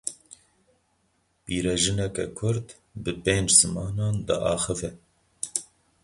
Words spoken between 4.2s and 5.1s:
diaxive.